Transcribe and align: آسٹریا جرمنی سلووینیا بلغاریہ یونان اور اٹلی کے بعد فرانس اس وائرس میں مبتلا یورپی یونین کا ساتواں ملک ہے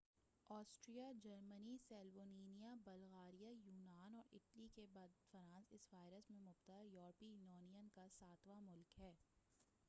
آسٹریا 0.49 1.09
جرمنی 1.23 1.75
سلووینیا 1.81 2.73
بلغاریہ 2.85 3.49
یونان 3.57 4.15
اور 4.15 4.33
اٹلی 4.33 4.67
کے 4.75 4.85
بعد 4.93 5.19
فرانس 5.29 5.71
اس 5.71 5.87
وائرس 5.93 6.29
میں 6.29 6.39
مبتلا 6.39 6.81
یورپی 6.83 7.27
یونین 7.27 7.87
کا 7.95 8.07
ساتواں 8.17 8.61
ملک 8.63 8.99
ہے 8.99 9.13